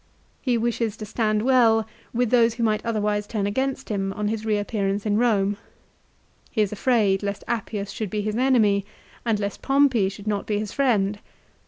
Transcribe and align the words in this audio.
He 0.41 0.57
wishes 0.57 0.97
to 0.97 1.05
stand 1.05 1.43
well 1.43 1.85
with 2.11 2.31
those 2.31 2.55
who 2.55 2.63
might 2.63 2.83
otherwise 2.83 3.27
turn 3.27 3.45
against 3.45 3.89
him 3.89 4.11
on 4.13 4.29
his 4.29 4.47
reappearance 4.47 5.05
in 5.05 5.19
Rome. 5.19 5.57
He 6.49 6.61
is 6.63 6.71
afraid 6.71 7.21
lest 7.21 7.43
Appius 7.47 7.91
should 7.91 8.09
be 8.09 8.21
his 8.23 8.35
enemy 8.35 8.83
and 9.27 9.39
lest 9.39 9.61
Pompey 9.61 10.09
should 10.09 10.25
not 10.25 10.47
be 10.47 10.57
his 10.57 10.71
friend. 10.71 11.19